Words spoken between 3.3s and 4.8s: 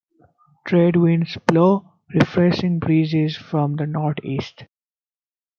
from the northeast.